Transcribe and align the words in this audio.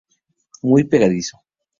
Muy 0.63 0.83
pegadizo. 0.85 1.37